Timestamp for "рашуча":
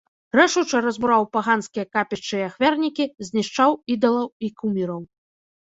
0.37-0.79